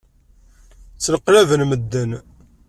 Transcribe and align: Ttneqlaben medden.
Ttneqlaben 0.95 1.61
medden. 1.69 2.11